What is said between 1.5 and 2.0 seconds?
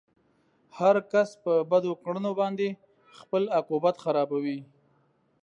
بدو